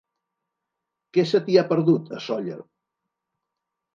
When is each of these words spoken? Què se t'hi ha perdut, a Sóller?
Què 1.17 1.25
se 1.33 1.41
t'hi 1.49 1.59
ha 1.61 1.65
perdut, 1.73 2.09
a 2.19 2.21
Sóller? 2.29 2.57